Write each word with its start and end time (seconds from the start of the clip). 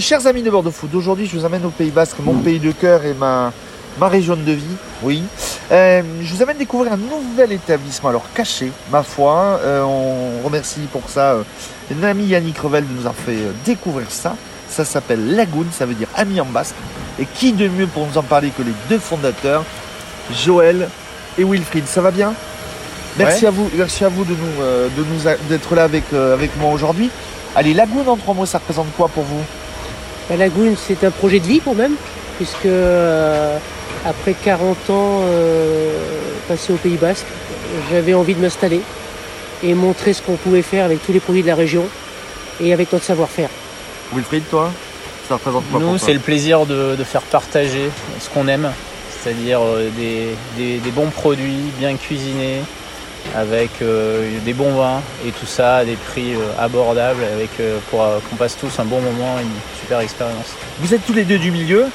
chers 0.00 0.26
amis 0.26 0.42
de 0.42 0.50
Bordeaux 0.50 0.70
Food, 0.70 0.94
aujourd'hui 0.94 1.26
je 1.26 1.36
vous 1.38 1.44
amène 1.44 1.64
au 1.64 1.70
Pays 1.70 1.90
Basque, 1.90 2.16
mon 2.22 2.34
pays 2.34 2.58
de 2.58 2.72
cœur 2.72 3.04
et 3.04 3.14
ma, 3.14 3.52
ma 3.98 4.08
région 4.08 4.36
de 4.36 4.52
vie. 4.52 4.76
Oui. 5.02 5.22
Euh, 5.72 6.02
je 6.22 6.34
vous 6.34 6.42
amène 6.42 6.58
découvrir 6.58 6.92
un 6.92 6.96
nouvel 6.96 7.52
établissement, 7.52 8.08
alors 8.10 8.24
caché, 8.34 8.70
ma 8.90 9.02
foi. 9.02 9.60
Euh, 9.62 9.82
on 9.82 10.44
remercie 10.44 10.80
pour 10.92 11.02
ça 11.08 11.32
euh, 11.32 11.42
l'ami 12.00 12.24
Yannick 12.26 12.58
Revel 12.58 12.86
de 12.86 12.92
nous 12.92 13.00
avoir 13.00 13.14
fait 13.14 13.32
euh, 13.36 13.52
découvrir 13.64 14.10
ça. 14.10 14.36
Ça 14.68 14.84
s'appelle 14.84 15.34
Lagoon, 15.34 15.66
ça 15.72 15.86
veut 15.86 15.94
dire 15.94 16.08
ami 16.16 16.40
en 16.40 16.46
basque. 16.46 16.76
Et 17.18 17.26
qui 17.26 17.52
de 17.52 17.68
mieux 17.68 17.86
pour 17.86 18.06
nous 18.06 18.16
en 18.18 18.22
parler 18.22 18.50
que 18.56 18.62
les 18.62 18.72
deux 18.88 18.98
fondateurs, 19.00 19.64
Joël 20.32 20.88
et 21.38 21.44
Wilfried. 21.44 21.86
Ça 21.86 22.00
va 22.00 22.10
bien? 22.12 22.34
Merci 23.18 23.42
Ouais. 23.42 23.48
à 23.48 23.50
vous, 23.50 23.68
merci 23.74 24.04
à 24.04 24.08
vous 24.08 24.24
de 24.24 24.30
nous, 24.30 24.96
de 24.96 25.04
nous 25.12 25.26
a- 25.28 25.34
d'être 25.48 25.74
là 25.74 25.82
avec, 25.82 26.04
avec 26.12 26.56
moi 26.58 26.72
aujourd'hui. 26.72 27.10
Allez, 27.56 27.74
Lagoon 27.74 28.06
en 28.06 28.16
trois 28.16 28.32
mots, 28.34 28.46
ça 28.46 28.58
représente 28.58 28.86
quoi 28.96 29.08
pour 29.08 29.24
vous? 29.24 29.42
La 30.30 30.36
Lagoon, 30.36 30.74
c'est 30.76 31.04
un 31.04 31.10
projet 31.10 31.40
de 31.40 31.46
vie 31.46 31.60
quand 31.64 31.74
même, 31.74 31.94
puisque 32.36 32.66
euh, 32.66 33.56
après 34.06 34.34
40 34.34 34.90
ans 34.90 35.20
euh, 35.24 35.92
passés 36.48 36.72
au 36.72 36.76
Pays 36.76 36.96
Basque, 36.96 37.26
j'avais 37.90 38.14
envie 38.14 38.34
de 38.34 38.40
m'installer 38.40 38.80
et 39.62 39.74
montrer 39.74 40.12
ce 40.12 40.22
qu'on 40.22 40.36
pouvait 40.36 40.62
faire 40.62 40.84
avec 40.84 41.04
tous 41.04 41.12
les 41.12 41.20
produits 41.20 41.42
de 41.42 41.48
la 41.48 41.54
région 41.56 41.84
et 42.60 42.72
avec 42.72 42.92
notre 42.92 43.04
savoir-faire. 43.04 43.48
Wilfried, 44.14 44.44
toi 44.48 44.70
Ça 45.28 45.34
représente 45.34 45.64
quoi 45.70 45.80
Nous, 45.80 45.86
pour 45.90 46.00
c'est 46.00 46.12
le 46.14 46.20
plaisir 46.20 46.64
de, 46.64 46.94
de 46.96 47.04
faire 47.04 47.22
partager 47.22 47.90
ce 48.20 48.30
qu'on 48.30 48.46
aime, 48.48 48.70
c'est-à-dire 49.20 49.60
euh, 49.62 49.88
des, 49.96 50.28
des- 50.56 50.78
des 50.78 50.90
bons 50.90 51.10
produits 51.10 51.58
bien 51.78 51.96
cuisinés, 51.96 52.60
avec 53.36 53.70
euh, 53.82 54.30
des 54.44 54.54
bons 54.54 54.74
vins 54.76 55.02
et 55.26 55.30
tout 55.30 55.44
ça 55.46 55.76
à 55.78 55.84
des 55.84 55.96
prix 55.96 56.34
euh, 56.34 56.38
abordables, 56.58 57.22
avec, 57.34 57.50
euh, 57.60 57.78
pour 57.90 58.02
euh, 58.02 58.18
qu'on 58.30 58.36
passe 58.36 58.56
tous 58.58 58.78
un 58.78 58.84
bon 58.84 59.00
moment, 59.00 59.36
une 59.40 59.48
super 59.90 60.00
expérience. 60.02 60.46
Vous 60.78 60.94
êtes 60.94 61.04
tous 61.04 61.12
les 61.14 61.24
deux 61.24 61.38
du 61.38 61.50
milieu. 61.50 61.86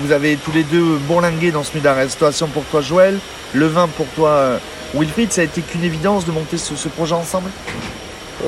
Vous 0.00 0.10
avez 0.10 0.34
tous 0.36 0.50
les 0.50 0.64
deux 0.64 0.96
bourlingué 1.06 1.52
dans 1.52 1.62
ce 1.62 1.70
milieu 1.70 1.82
de 1.82 1.84
la 1.86 1.94
restauration 1.94 2.48
pour 2.48 2.64
toi, 2.64 2.80
Joël. 2.80 3.16
Le 3.54 3.66
vin 3.66 3.86
pour 3.96 4.06
toi, 4.16 4.30
euh, 4.30 4.56
Wilfried. 4.92 5.30
Ça 5.30 5.42
a 5.42 5.44
été 5.44 5.60
qu'une 5.60 5.84
évidence 5.84 6.26
de 6.26 6.32
monter 6.32 6.58
ce, 6.58 6.74
ce 6.74 6.88
projet 6.88 7.14
ensemble 7.14 7.48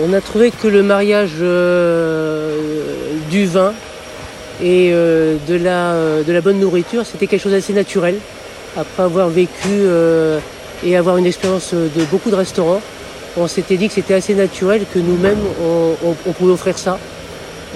On 0.03 0.13
a 0.13 0.21
trouvé 0.21 0.51
que 0.51 0.67
le 0.67 0.83
mariage 0.83 1.35
euh, 1.41 2.59
du 3.31 3.47
vin 3.47 3.75
et 4.61 4.91
euh, 4.93 5.37
de, 5.47 5.55
la, 5.55 5.93
euh, 5.93 6.23
de 6.25 6.33
la 6.33 6.41
bonne 6.41 6.59
nourriture, 6.59 7.07
c'était 7.07 7.29
quelque 7.29 7.43
chose 7.45 7.53
d'assez 7.53 7.73
naturel. 7.73 8.17
Après 8.77 9.05
avoir 9.05 9.29
vécu 9.29 9.69
euh, 9.69 10.41
et 10.85 10.97
avoir 10.97 11.17
une 11.17 11.27
expérience 11.27 11.75
de 11.75 12.05
beaucoup 12.11 12.31
de 12.31 12.37
restaurants, 12.37 12.81
on 13.37 13.47
s'était 13.47 13.77
dit 13.77 13.87
que 13.87 13.95
c'était 13.95 14.15
assez 14.15 14.35
naturel 14.35 14.83
que 14.93 14.99
nous-mêmes, 14.99 15.39
on, 15.65 15.95
on- 16.05 16.17
on 16.27 16.33
pouvait 16.33 16.53
offrir 16.53 16.77
ça. 16.77 16.99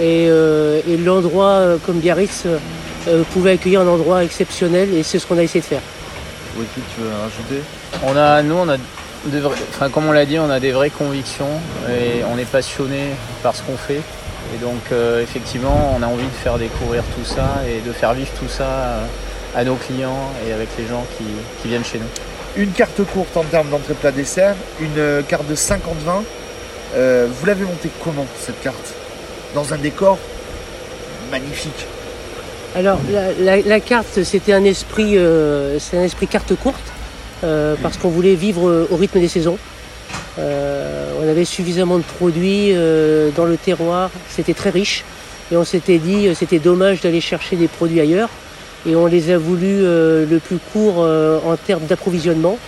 Et, 0.01 0.27
euh, 0.29 0.81
et 0.89 0.97
l'endroit 0.97 1.51
euh, 1.51 1.77
comme 1.85 1.99
Biarritz 2.01 2.45
euh, 2.47 3.23
pouvait 3.33 3.53
accueillir 3.53 3.81
un 3.83 3.87
endroit 3.87 4.25
exceptionnel 4.25 4.93
et 4.93 5.03
c'est 5.03 5.19
ce 5.19 5.27
qu'on 5.27 5.39
a 5.39 5.43
essayé 5.43 5.61
de 5.61 5.67
faire. 5.67 5.81
Wilfried, 6.57 6.85
tu 6.95 7.01
veux 7.03 7.11
rajouter? 7.11 7.63
On 8.05 8.17
a, 8.17 8.43
nous, 8.43 8.57
on 8.57 8.69
a 8.69 8.77
de 8.77 9.39
vrais- 9.41 9.57
enfin, 9.71 9.89
comme 9.91 10.07
on 10.09 10.13
l'a 10.13 10.27
dit, 10.27 10.39
on 10.39 10.51
a 10.51 10.59
des 10.61 10.73
vraies 10.73 10.91
convictions 10.91 11.49
et 11.89 12.23
on 12.33 12.39
est 12.39 12.45
passionné 12.51 13.11
par 13.43 13.55
ce 13.55 13.63
qu'on 13.63 13.77
fait. 13.77 14.01
Et 14.55 14.59
donc, 14.61 14.81
euh, 14.93 15.23
effectivement, 15.23 15.95
on 15.99 16.03
a 16.03 16.07
envie 16.07 16.25
de 16.27 16.43
faire 16.43 16.59
découvrir 16.59 17.03
tout 17.17 17.25
ça 17.25 17.63
et 17.69 17.87
de 17.87 17.93
faire 17.93 18.15
vivre 18.15 18.31
tout 18.39 18.49
ça 18.49 19.01
à 19.57 19.65
nos 19.65 19.75
clients 19.77 20.31
et 20.49 20.53
avec 20.53 20.69
les 20.79 20.87
gens 20.87 21.05
qui, 21.17 21.25
qui 21.63 21.69
viennent 21.69 21.85
chez 21.85 21.99
nous. 21.99 22.63
Une 22.63 22.71
carte 22.73 23.03
courte 23.13 23.37
en 23.37 23.45
termes 23.45 23.69
d'entrée 23.71 23.95
plat 23.95 24.13
dessert, 24.13 24.55
une 24.81 25.23
carte 25.29 25.47
de 25.49 25.55
50 25.55 25.97
vins. 26.05 26.23
Euh, 26.97 27.27
vous 27.31 27.47
l'avez 27.47 27.65
montée 27.65 27.91
comment 28.03 28.27
cette 28.39 28.61
carte? 28.63 28.95
Dans 29.55 29.73
un 29.73 29.79
décor 29.79 30.19
magnifique. 31.31 31.87
Alors 32.75 32.99
la, 33.39 33.81
carte, 33.81 34.25
c'était 34.25 34.53
un 34.53 34.65
esprit, 34.65 35.13
euh, 35.17 35.79
carte 36.29 36.57
courte 36.57 36.83
euh, 37.45 37.77
parce 37.81 37.97
qu'on 37.97 38.09
voulait 38.09 38.35
vivre 38.35 38.89
au 38.91 38.97
rythme 38.97 39.21
des 39.21 39.29
saisons. 39.29 39.59
Euh, 40.41 41.13
on 41.23 41.29
avait 41.29 41.45
suffisamment 41.45 41.99
de 41.99 42.03
produits 42.03 42.73
dans 43.37 43.45
le 43.45 43.57
terroir, 43.57 44.11
c'était 44.29 44.55
très 44.55 44.71
riche 44.71 45.05
et 45.53 45.57
on 45.57 45.65
s'était 45.65 45.99
dit 45.99 46.35
c'était 46.35 46.59
dommage 46.59 47.01
d'aller 47.01 47.21
chercher 47.21 47.55
des 47.55 47.69
produits 47.69 48.01
ailleurs 48.01 48.31
et 48.87 48.97
on 48.97 49.07
les 49.07 49.31
a 49.31 49.39
voulu 49.39 49.83
le 49.83 50.41
plus 50.45 50.59
court 50.73 50.99
en 50.99 51.57
termes 51.57 51.87
d'approvisionnement. 51.87 52.59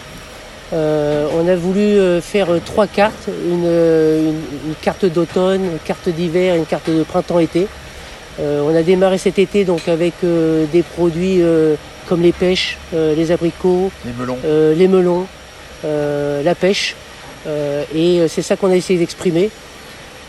Euh, 0.73 1.29
on 1.39 1.47
a 1.47 1.55
voulu 1.55 1.81
euh, 1.81 2.21
faire 2.21 2.51
euh, 2.53 2.61
trois 2.65 2.87
cartes, 2.89 3.29
une, 3.29 3.65
une- 3.65 4.41
une 4.69 4.75
carte 4.83 5.05
d'automne, 5.07 5.63
une 5.65 5.79
carte 5.85 6.09
d'hiver 6.09 6.55
et 6.55 6.59
une 6.59 6.67
carte 6.67 6.91
de 6.91 7.05
printemps-été. 7.05 7.69
Euh, 8.41 8.63
on 8.69 8.75
a 8.75 8.83
démarré 8.83 9.17
cet 9.19 9.39
été 9.39 9.65
donc 9.65 9.89
avec 9.89 10.15
euh, 10.25 10.65
des 10.73 10.83
produits 10.83 11.41
euh, 11.41 11.77
comme 12.09 12.21
les 12.21 12.33
pêches, 12.33 12.77
euh, 12.95 13.15
les 13.15 13.31
abricots, 13.31 13.91
Les 14.05 14.13
melons. 14.13 14.37
euh, 14.45 14.75
les 14.75 14.89
melons, 14.89 15.27
euh, 15.85 16.43
la 16.43 16.55
pêche. 16.55 16.97
Euh, 17.47 17.85
et 17.95 18.27
c'est 18.29 18.43
ça 18.43 18.57
qu'on 18.57 18.71
a 18.71 18.77
essayé 18.77 18.99
d'exprimer. 18.99 19.51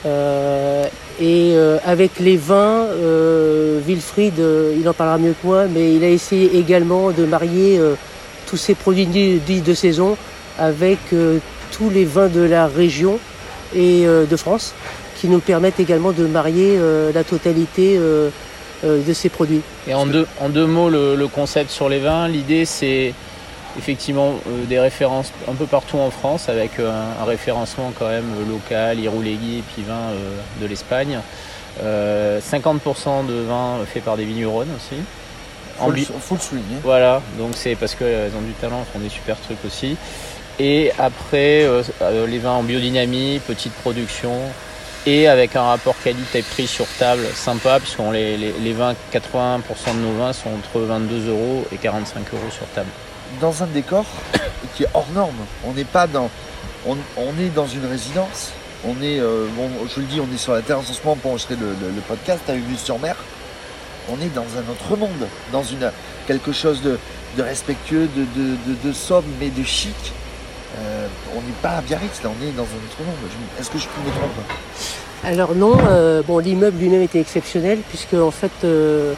Euh, 0.05 0.85
et 1.19 1.53
euh, 1.55 1.77
avec 1.83 2.19
les 2.19 2.37
vins, 2.37 2.85
euh, 2.85 3.79
Wilfried, 3.85 4.39
euh, 4.39 4.75
il 4.79 4.87
en 4.87 4.93
parlera 4.93 5.17
mieux 5.17 5.31
que 5.41 5.47
moi, 5.47 5.65
mais 5.65 5.95
il 5.95 6.03
a 6.03 6.09
essayé 6.09 6.57
également 6.57 7.09
de 7.09 7.25
marier 7.25 7.79
euh, 7.79 7.95
tous 8.45 8.57
ces 8.57 8.75
produits 8.75 9.07
dits 9.07 9.61
de 9.61 9.73
saison 9.73 10.15
avec 10.57 10.99
euh, 11.13 11.39
tous 11.71 11.89
les 11.89 12.05
vins 12.05 12.27
de 12.27 12.41
la 12.41 12.67
région 12.67 13.19
et 13.75 14.05
euh, 14.07 14.25
de 14.25 14.35
France 14.35 14.73
qui 15.17 15.27
nous 15.27 15.39
permettent 15.39 15.79
également 15.79 16.11
de 16.11 16.25
marier 16.27 16.75
euh, 16.77 17.11
la 17.13 17.23
totalité 17.23 17.95
euh, 17.97 18.29
euh, 18.85 19.01
de 19.03 19.13
ces 19.13 19.29
produits. 19.29 19.61
Et 19.87 19.93
en 19.93 20.05
deux, 20.05 20.27
en 20.39 20.49
deux 20.49 20.67
mots, 20.67 20.89
le, 20.89 21.15
le 21.15 21.27
concept 21.27 21.71
sur 21.71 21.89
les 21.89 21.99
vins, 21.99 22.27
l'idée 22.27 22.65
c'est 22.65 23.13
effectivement 23.77 24.39
euh, 24.47 24.65
des 24.65 24.79
références 24.79 25.31
un 25.49 25.53
peu 25.53 25.65
partout 25.65 25.97
en 25.97 26.09
France 26.11 26.49
avec 26.49 26.79
euh, 26.79 26.89
un, 26.91 27.21
un 27.21 27.25
référencement 27.25 27.91
quand 27.97 28.07
même 28.07 28.25
local, 28.49 28.99
Iroulegui 28.99 29.57
et 29.59 29.63
puis 29.73 29.83
vin 29.83 29.93
euh, 30.11 30.37
de 30.61 30.67
l'Espagne. 30.67 31.19
Euh, 31.83 32.39
50% 32.39 33.27
de 33.27 33.33
vin 33.47 33.77
fait 33.91 33.99
par 33.99 34.17
des 34.17 34.25
vignerons 34.25 34.61
aussi. 34.61 34.95
En 35.79 35.85
Faut, 35.85 35.91
le, 35.91 35.95
bi- 35.95 36.07
faut 36.21 36.35
le 36.35 36.41
souligner. 36.41 36.77
voilà, 36.83 37.21
donc 37.37 37.51
c'est 37.53 37.75
parce 37.75 37.93
qu'elles 37.93 38.31
ont 38.35 38.41
du 38.41 38.53
talent, 38.53 38.79
elles 38.79 38.93
font 38.93 39.03
des 39.03 39.09
super 39.13 39.35
trucs 39.39 39.63
aussi. 39.63 39.95
Et 40.59 40.91
après, 40.97 41.63
euh, 41.63 41.83
euh, 42.01 42.25
les 42.25 42.39
vins 42.39 42.53
en 42.53 42.63
biodynamie, 42.63 43.39
petite 43.45 43.73
production, 43.73 44.33
et 45.05 45.27
avec 45.27 45.55
un 45.55 45.61
rapport 45.63 45.95
qualité-prix 46.03 46.67
sur 46.67 46.87
table 46.99 47.25
sympa, 47.35 47.79
puisqu'on 47.79 48.11
les, 48.11 48.73
vins, 48.73 48.93
80% 49.13 49.61
de 49.93 49.99
nos 49.99 50.17
vins 50.17 50.33
sont 50.33 50.49
entre 50.49 50.79
22 50.81 51.29
euros 51.29 51.65
et 51.71 51.77
45 51.77 52.33
euros 52.33 52.49
sur 52.49 52.65
table. 52.73 52.89
Dans 53.39 53.63
un 53.63 53.67
décor 53.67 54.05
qui 54.75 54.83
est 54.83 54.87
hors 54.93 55.07
norme. 55.13 55.35
On 55.65 55.73
n'est 55.73 55.85
pas 55.85 56.07
dans. 56.07 56.29
On, 56.87 56.95
est 57.39 57.53
dans 57.53 57.67
une 57.67 57.85
résidence. 57.85 58.51
On 58.85 58.93
est. 59.01 59.19
euh, 59.19 59.45
bon, 59.55 59.69
je 59.93 59.99
le 59.99 60.05
dis, 60.07 60.19
on 60.19 60.33
est 60.33 60.37
sur 60.37 60.53
la 60.53 60.61
terrasse 60.61 60.89
en 60.89 60.93
ce 60.93 61.03
moment 61.03 61.15
pour 61.17 61.31
enregistrer 61.31 61.55
le, 61.55 61.67
le- 61.67 62.01
podcast 62.07 62.41
avec 62.47 62.63
vue 62.63 62.77
sur 62.77 62.97
mer. 62.99 63.15
On 64.09 64.15
est 64.21 64.33
dans 64.33 64.41
un 64.41 64.71
autre 64.71 64.97
monde. 64.97 65.27
Dans 65.51 65.63
une, 65.63 65.91
quelque 66.27 66.51
chose 66.51 66.81
de, 66.81 66.97
respectueux, 67.41 68.09
de, 68.15 68.23
de, 68.23 68.93
mais 69.39 69.49
de 69.49 69.63
chic. 69.63 70.13
Euh, 70.79 71.07
on 71.35 71.41
n'est 71.41 71.57
pas 71.61 71.77
à 71.77 71.81
Biarritz, 71.81 72.21
là, 72.23 72.29
on 72.29 72.45
est 72.45 72.51
dans 72.51 72.63
un 72.63 72.65
autre 72.65 72.99
monde. 72.99 73.15
Est-ce 73.59 73.69
que 73.69 73.77
je 73.77 73.85
me 73.85 74.11
trompe 74.11 74.31
Alors 75.23 75.55
non, 75.55 75.75
euh, 75.89 76.21
l'immeuble 76.41 76.77
lui-même 76.77 77.01
était 77.01 77.19
exceptionnel 77.19 77.79
puisque 77.89 78.13
en 78.13 78.31
fait 78.31 78.51
euh, 78.63 79.13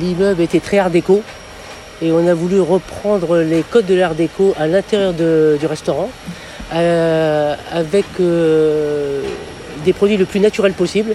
l'immeuble 0.00 0.42
était 0.42 0.60
très 0.60 0.78
art 0.78 0.90
déco 0.90 1.22
et 2.02 2.12
on 2.12 2.26
a 2.26 2.34
voulu 2.34 2.60
reprendre 2.60 3.38
les 3.38 3.62
codes 3.62 3.86
de 3.86 3.94
l'art 3.94 4.14
déco 4.14 4.54
à 4.58 4.66
l'intérieur 4.66 5.12
du 5.12 5.66
restaurant 5.66 6.10
avec 6.70 8.06
des 8.18 9.92
produits 9.92 10.16
le 10.16 10.24
plus 10.24 10.40
naturels 10.40 10.72
possible 10.72 11.14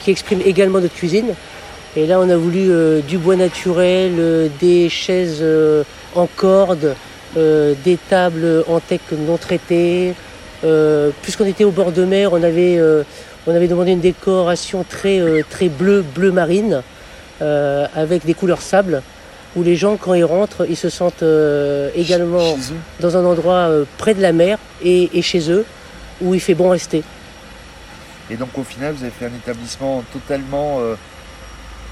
qui 0.00 0.10
expriment 0.10 0.42
également 0.44 0.80
notre 0.80 0.94
cuisine. 0.94 1.34
Et 1.96 2.06
là 2.06 2.20
on 2.20 2.28
a 2.28 2.36
voulu 2.36 3.02
du 3.02 3.18
bois 3.18 3.34
naturel, 3.34 4.50
des 4.60 4.88
chaises 4.88 5.44
en 6.14 6.26
corde, 6.26 6.94
euh, 7.36 7.74
des 7.84 7.96
tables 7.96 8.64
en 8.68 8.80
teck 8.80 9.00
non 9.12 9.36
traitées, 9.36 10.14
euh, 10.64 11.10
puisqu'on 11.22 11.46
était 11.46 11.64
au 11.64 11.70
bord 11.70 11.92
de 11.92 12.04
mer, 12.04 12.32
on 12.32 12.42
avait, 12.42 12.78
euh, 12.78 13.02
on 13.46 13.54
avait 13.54 13.68
demandé 13.68 13.92
une 13.92 14.00
décoration 14.00 14.84
très, 14.88 15.42
très 15.50 15.68
bleu, 15.68 16.02
bleu 16.02 16.32
marine, 16.32 16.82
avec 17.40 18.24
des 18.24 18.32
couleurs 18.32 18.62
sable, 18.62 19.02
où 19.54 19.62
les 19.62 19.76
gens, 19.76 19.96
quand 19.96 20.14
ils 20.14 20.24
rentrent, 20.24 20.66
ils 20.68 20.76
se 20.76 20.88
sentent 20.88 21.24
également 21.94 22.56
dans 23.00 23.16
un 23.16 23.24
endroit 23.24 23.68
près 23.98 24.14
de 24.14 24.22
la 24.22 24.32
mer 24.32 24.58
et, 24.82 25.10
et 25.12 25.20
chez 25.20 25.50
eux, 25.50 25.66
où 26.22 26.34
il 26.34 26.40
fait 26.40 26.54
bon 26.54 26.70
rester. 26.70 27.02
Et 28.30 28.36
donc 28.36 28.56
au 28.56 28.64
final, 28.64 28.94
vous 28.94 29.02
avez 29.02 29.12
fait 29.12 29.26
un 29.26 29.34
établissement 29.34 30.02
totalement 30.12 30.78
euh, 30.80 30.94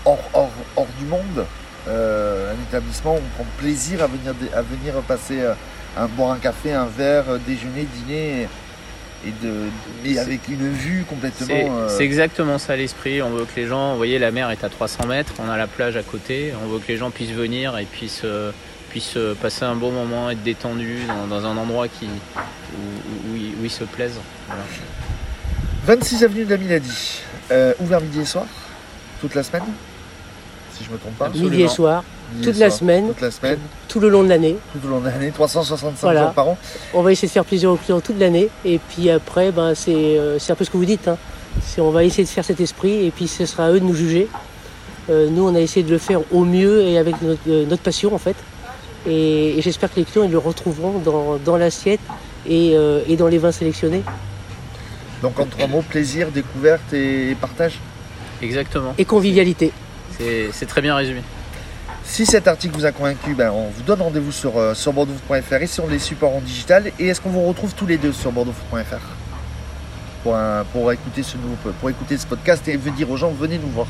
hors, 0.04 0.22
hors, 0.32 0.50
hors 0.76 0.86
du 0.98 1.04
monde? 1.04 1.44
Euh, 1.88 2.52
un 2.52 2.62
établissement 2.68 3.14
où 3.14 3.18
on 3.18 3.34
prend 3.42 3.46
plaisir 3.58 4.02
à 4.02 4.06
venir, 4.06 4.32
à 4.54 4.62
venir 4.62 4.94
passer, 5.02 5.40
euh, 5.40 5.54
un, 5.96 6.06
boire 6.06 6.30
un 6.32 6.38
café, 6.38 6.72
un 6.72 6.86
verre, 6.86 7.24
euh, 7.28 7.38
déjeuner, 7.46 7.86
dîner. 7.96 8.46
et 9.26 9.30
de, 9.42 9.52
C'est- 10.04 10.18
avec 10.18 10.48
une 10.48 10.70
vue 10.72 11.04
complètement. 11.08 11.46
C'est 11.46 11.68
euh, 11.68 11.88
c'est 11.88 12.04
exactement 12.04 12.58
ça 12.58 12.76
l'esprit. 12.76 13.20
On 13.22 13.30
veut 13.30 13.44
que 13.44 13.54
les 13.60 13.66
gens, 13.66 13.92
vous 13.92 13.96
voyez, 13.96 14.18
la 14.18 14.30
mer 14.30 14.50
est 14.50 14.62
à 14.64 14.68
300 14.68 15.06
mètres, 15.06 15.32
on 15.44 15.48
a 15.50 15.56
la 15.56 15.66
plage 15.66 15.96
à 15.96 16.02
côté. 16.02 16.52
On 16.64 16.68
veut 16.68 16.78
que 16.78 16.88
les 16.88 16.96
gens 16.98 17.10
puissent 17.10 17.30
venir 17.30 17.76
et 17.78 17.84
puissent, 17.84 18.24
puissent 18.90 19.18
passer 19.40 19.64
un 19.64 19.74
bon 19.76 19.90
moment, 19.92 20.30
être 20.30 20.42
détendus 20.42 21.02
dans, 21.08 21.26
dans 21.26 21.46
un 21.46 21.56
endroit 21.56 21.88
qui, 21.88 22.06
où, 22.06 23.32
où 23.32 23.36
ils, 23.36 23.54
où 23.60 23.64
ils 23.64 23.70
se 23.70 23.84
plaisent. 23.84 24.20
Voilà. 24.48 24.62
26 25.86 26.22
avenue 26.24 26.44
de 26.44 26.50
la 26.50 26.56
Milady, 26.58 27.22
euh, 27.50 27.74
ouvert 27.80 28.00
midi 28.00 28.20
et 28.20 28.24
soir, 28.24 28.46
toute 29.20 29.34
la 29.34 29.42
semaine, 29.42 29.64
si 30.76 30.84
je 30.84 30.90
me 30.90 30.98
trompe 30.98 31.14
pas. 31.16 31.28
Midi 31.28 31.62
et 31.62 31.68
soir, 31.68 32.02
Midi 32.34 32.48
et 32.48 32.50
toute 32.52 32.60
la 32.60 32.68
soir, 32.70 32.78
semaine, 32.80 33.08
Toute 33.08 33.20
la 33.20 33.30
semaine, 33.30 33.58
tout 33.88 34.00
le 34.00 34.08
long 34.08 34.22
de 34.24 34.28
l'année. 34.28 34.56
tout 34.72 34.86
au 34.86 34.90
long 34.90 35.00
de 35.00 35.06
l'année, 35.06 35.30
365 35.30 36.00
Voilà. 36.00 36.22
jours 36.24 36.32
par 36.32 36.48
an. 36.48 36.58
On 36.94 37.02
va 37.02 37.12
essayer 37.12 37.28
de 37.28 37.32
faire 37.32 37.44
plaisir 37.44 37.70
aux 37.70 37.76
clients 37.76 38.00
toute 38.00 38.18
l'année. 38.18 38.48
Et 38.64 38.78
puis 38.78 39.10
après, 39.10 39.52
ben, 39.52 39.74
c'est 39.74 39.94
euh, 39.94 40.38
c'est 40.38 40.52
un 40.52 40.56
peu 40.56 40.64
ce 40.64 40.70
que 40.70 40.76
vous 40.76 40.84
dites. 40.84 41.08
hein. 41.08 41.16
C'est- 41.62 41.80
On 41.80 41.90
va 41.90 42.04
essayer 42.04 42.24
de 42.24 42.28
faire 42.28 42.44
cet 42.44 42.60
esprit 42.60 43.06
et 43.06 43.10
puis 43.10 43.28
ce 43.28 43.44
sera 43.46 43.66
à 43.66 43.70
eux 43.72 43.80
de 43.80 43.84
nous 43.84 43.94
juger. 43.94 44.28
Euh, 45.10 45.28
nous, 45.30 45.46
on 45.48 45.54
a 45.54 45.60
essayé 45.60 45.84
de 45.84 45.90
le 45.90 45.98
faire 45.98 46.20
au 46.32 46.44
mieux 46.44 46.82
et 46.82 46.96
avec 46.96 47.20
notre, 47.22 47.40
euh, 47.48 47.66
notre 47.66 47.82
passion 47.82 48.14
en 48.14 48.18
fait. 48.18 48.36
Et, 49.06 49.58
et 49.58 49.62
j'espère 49.62 49.90
que 49.92 49.96
les 49.98 50.04
clients 50.04 50.24
ils 50.24 50.30
le 50.30 50.38
retrouveront 50.38 50.98
dans, 51.00 51.36
dans 51.44 51.56
l'assiette 51.56 52.00
et, 52.48 52.72
euh, 52.76 53.00
et 53.08 53.16
dans 53.16 53.26
les 53.26 53.38
vins 53.38 53.50
sélectionnés. 53.52 54.02
Donc 55.22 55.38
en 55.38 55.44
trois 55.46 55.66
mots, 55.66 55.82
plaisir, 55.88 56.28
découverte 56.30 56.92
et 56.92 57.36
partage. 57.40 57.78
Exactement. 58.40 58.94
Et 58.98 59.04
convivialité. 59.04 59.72
C'est 60.18 60.66
très 60.66 60.80
bien 60.80 60.94
résumé. 60.94 61.22
Si 62.04 62.26
cet 62.26 62.48
article 62.48 62.74
vous 62.76 62.84
a 62.84 62.92
convaincu, 62.92 63.34
ben, 63.34 63.50
on 63.50 63.68
vous 63.68 63.82
donne 63.82 64.02
rendez-vous 64.02 64.32
sur, 64.32 64.58
euh, 64.58 64.74
sur 64.74 64.92
bordeauxfoot.fr 64.92 65.54
et 65.62 65.66
sur 65.66 65.86
les 65.86 65.98
supports 65.98 66.34
en 66.34 66.40
digital. 66.40 66.90
Et 66.98 67.08
est-ce 67.08 67.20
qu'on 67.20 67.30
vous 67.30 67.44
retrouve 67.46 67.74
tous 67.74 67.86
les 67.86 67.96
deux 67.96 68.12
sur 68.12 68.32
bordeauxfoot.fr 68.32 68.96
pour, 70.22 70.36
un- 70.36 70.64
pour, 70.72 70.90
écouter 70.92 71.22
ce 71.22 71.36
nouveau, 71.36 71.56
pour 71.80 71.90
écouter 71.90 72.18
ce 72.18 72.26
podcast 72.26 72.66
et 72.68 72.76
dire 72.76 73.10
aux 73.10 73.16
gens 73.16 73.30
venez 73.30 73.58
nous 73.58 73.68
voir 73.68 73.86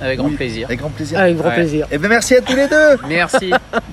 Avec 0.00 0.18
grand 0.18 0.28
Oui. 0.28 0.36
plaisir. 0.36 0.66
avec 0.68 0.78
grand 0.80 0.90
plaisir. 0.90 1.18
Avec 1.18 1.36
grand 1.36 1.48
Ouais. 1.48 1.54
plaisir. 1.54 1.86
Et 1.90 1.98
ben 1.98 2.08
merci 2.08 2.36
à 2.36 2.40
tous 2.40 2.54
les 2.56 2.68
deux 2.68 2.96
Merci. 3.08 3.52